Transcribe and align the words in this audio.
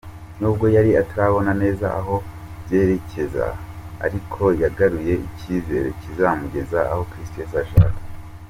Nubwo 0.39 0.65
yari 0.75 0.91
atarabona 1.01 1.51
neza 1.61 1.85
aho 1.99 2.15
byerekeza 2.63 3.45
ariko 4.05 4.41
yagaruye 4.61 5.13
icyizere 5.27 5.87
kizamugeza 6.01 6.79
aho 6.91 7.01
Kristu 7.11 7.37
Yezu 7.41 7.57
ashaka. 7.65 7.99